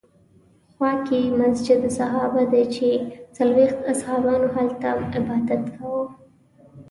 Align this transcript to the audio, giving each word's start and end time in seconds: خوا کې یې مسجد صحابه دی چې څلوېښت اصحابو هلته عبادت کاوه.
خوا 0.73 0.91
کې 1.05 1.17
یې 1.23 1.31
مسجد 1.41 1.81
صحابه 1.97 2.43
دی 2.51 2.63
چې 2.75 2.87
څلوېښت 3.35 3.79
اصحابو 3.91 4.33
هلته 4.55 4.87
عبادت 5.17 5.63
کاوه. 5.77 6.05